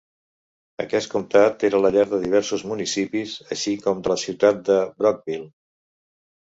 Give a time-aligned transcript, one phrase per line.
[0.83, 5.51] Aquest comtat era la llar de diversos municipis, així com de la ciutat de Brockville.